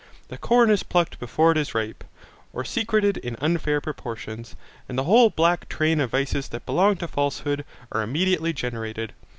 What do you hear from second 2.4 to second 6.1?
or secreted in unfair proportions, and the whole black train of